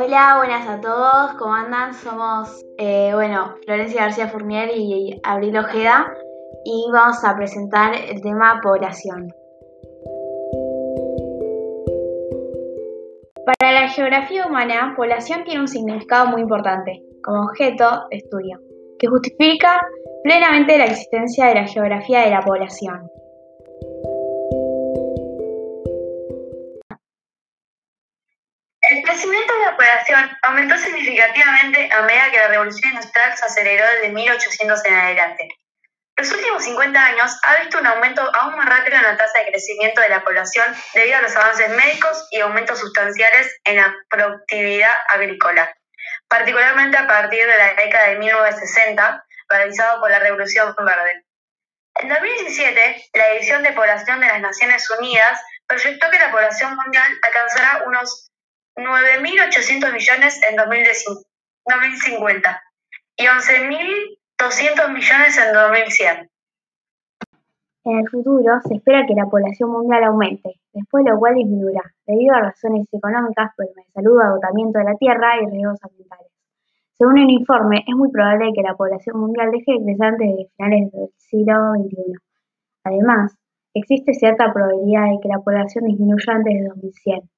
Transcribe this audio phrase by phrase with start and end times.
[0.00, 1.92] Hola, buenas a todos, ¿cómo andan?
[1.92, 6.06] Somos, eh, bueno, Florencia García Fournier y Abril Ojeda
[6.64, 9.34] y vamos a presentar el tema población.
[13.44, 18.60] Para la geografía humana, población tiene un significado muy importante, como objeto de estudio,
[19.00, 19.80] que justifica
[20.22, 23.10] plenamente la existencia de la geografía de la población.
[29.18, 34.10] Crecimiento de la población aumentó significativamente a medida que la revolución industrial se aceleró desde
[34.10, 35.48] 1800 en adelante.
[36.16, 39.50] Los últimos 50 años ha visto un aumento aún más rápido en la tasa de
[39.50, 44.94] crecimiento de la población debido a los avances médicos y aumentos sustanciales en la productividad
[45.08, 45.68] agrícola,
[46.28, 51.24] particularmente a partir de la década de 1960, realizado por la Revolución Verde.
[51.96, 57.12] En 2017, la División de Población de las Naciones Unidas proyectó que la población mundial
[57.22, 58.27] alcanzará unos
[58.78, 62.62] 9.800 millones en 2050
[63.16, 66.30] y 11.000 200 millones en 2100.
[67.84, 72.36] En el futuro se espera que la población mundial aumente, después lo cual disminuirá, debido
[72.36, 76.30] a razones económicas, problemas de salud, agotamiento de la tierra y riesgos ambientales.
[76.98, 80.48] Según un informe, es muy probable que la población mundial deje de crecer antes de
[80.56, 82.12] finales del siglo XXI.
[82.84, 83.36] Además,
[83.74, 87.28] existe cierta probabilidad de que la población disminuya antes de 2100.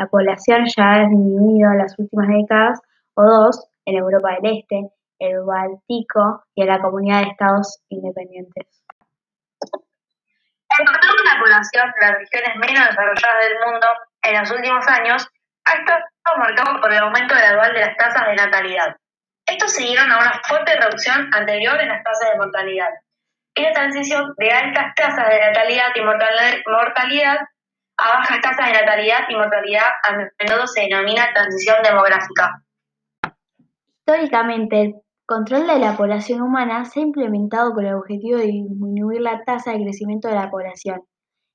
[0.00, 2.80] La población ya ha disminuido en las últimas décadas
[3.12, 8.82] o dos en Europa del Este, el Báltico y a la Comunidad de Estados Independientes.
[9.60, 13.86] El control de la población de las regiones menos desarrolladas del mundo
[14.22, 15.28] en los últimos años
[15.66, 18.96] ha estado marcado por el aumento gradual de las tasas de natalidad.
[19.44, 22.88] Estos siguieron a una fuerte reducción anterior en las tasas de mortalidad.
[23.54, 27.40] Esta transición de altas tasas de natalidad y mortalidad
[28.00, 32.62] a bajas tasas de natalidad y mortalidad a menudo se denomina transición demográfica.
[33.98, 34.94] Históricamente, el
[35.26, 39.72] control de la población humana se ha implementado con el objetivo de disminuir la tasa
[39.72, 41.02] de crecimiento de la población.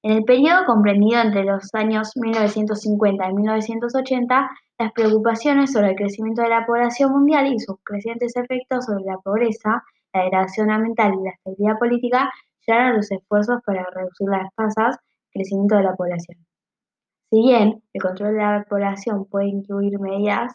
[0.04, 6.44] En el periodo comprendido entre los años 1950 y 1980, las preocupaciones sobre el crecimiento
[6.44, 11.24] de la población mundial y sus crecientes efectos sobre la pobreza, la degradación ambiental y
[11.24, 12.32] la estabilidad política
[12.68, 14.98] llevaron a los esfuerzos para reducir las tasas
[15.36, 16.38] crecimiento de la población.
[17.30, 20.54] Si bien el control de la población puede incluir medidas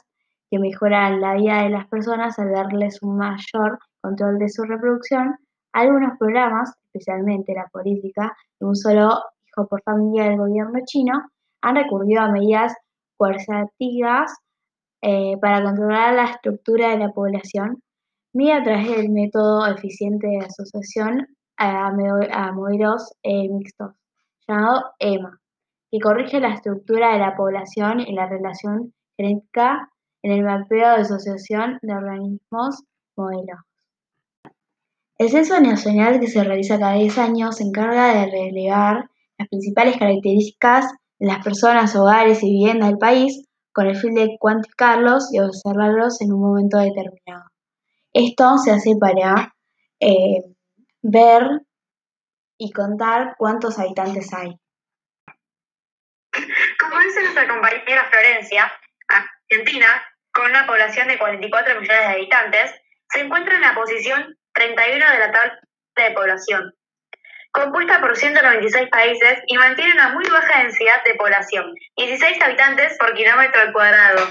[0.51, 5.37] que mejoran la vida de las personas al darles un mayor control de su reproducción,
[5.73, 9.11] algunos programas, especialmente la política de un solo
[9.47, 11.13] hijo por familia del gobierno chino,
[11.63, 12.75] han recurrido a medidas
[13.17, 14.35] coercitivas
[15.03, 17.83] eh, para controlar la estructura de la población,
[18.33, 21.27] mediante a través del método eficiente de asociación
[21.57, 21.93] a,
[22.53, 23.93] modelos eh, mixtos,
[24.51, 25.41] llamado EMA,
[25.91, 29.89] que corrige la estructura de la población y la relación genética
[30.23, 32.83] en el mapeo de asociación de organismos
[33.17, 33.61] modelos.
[35.19, 39.99] El Censo Nacional que se realiza cada 10 años se encarga de relevar las principales
[39.99, 40.87] características
[41.19, 46.21] de las personas, hogares y viviendas del país con el fin de cuantificarlos y observarlos
[46.23, 47.45] en un momento determinado.
[48.13, 49.55] Esto se hace para
[50.01, 50.43] eh,
[51.03, 51.63] ver
[52.61, 54.55] y contar cuántos habitantes hay.
[56.79, 58.71] Como dice nuestra compañera Florencia,
[59.09, 59.87] Argentina
[60.31, 62.75] con una población de 44 millones de habitantes,
[63.09, 65.59] se encuentra en la posición 31 de la tabla
[65.97, 66.75] de población,
[67.51, 73.15] compuesta por 196 países y mantiene una muy baja densidad de población, 16 habitantes por
[73.15, 74.27] kilómetro al cuadrado.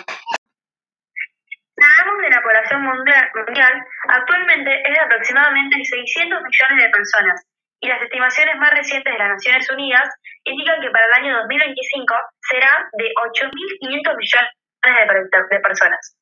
[1.75, 7.48] Si hablamos de la población mundial, actualmente es de aproximadamente 600 millones de personas
[7.81, 10.09] y las estimaciones más recientes de las Naciones Unidas
[10.43, 12.15] indican que para el año 2025
[12.49, 16.15] será de 8.500 millones de personas.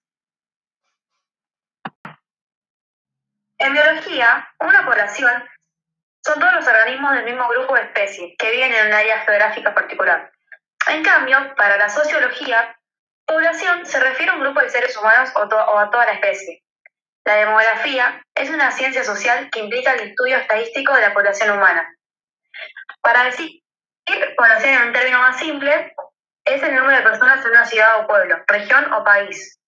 [3.59, 5.31] En biología, una población
[6.23, 9.73] son todos los organismos del mismo grupo de especies que viven en un área geográfica
[9.73, 10.31] particular.
[10.89, 12.77] En cambio, para la sociología,
[13.25, 16.63] población se refiere a un grupo de seres humanos o, o a toda la especie.
[17.27, 21.93] La demografía es una ciencia social que implica el estudio estadístico de la población humana.
[23.01, 23.61] Para decir
[24.37, 25.93] población en un término más simple,
[26.45, 29.59] es el número de personas en una ciudad o pueblo, región o país.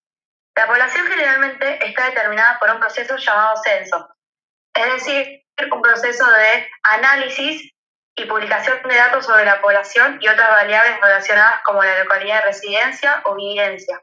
[0.56, 4.08] La población generalmente está determinada por un proceso llamado censo,
[4.72, 7.74] es decir, un proceso de análisis
[8.16, 12.46] y publicación de datos sobre la población y otras variables relacionadas como la localidad de
[12.46, 14.00] residencia o vivencia.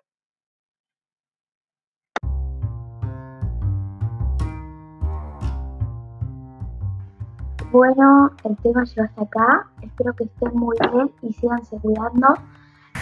[7.71, 9.67] Bueno, el tema llegó hasta acá.
[9.81, 12.27] Espero que estén muy bien y síganse cuidando.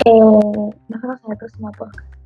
[0.06, 2.25] Eh, nos vemos en el próximo podcast.